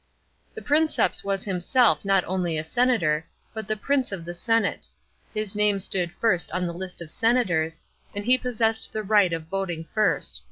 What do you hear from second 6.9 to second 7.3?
of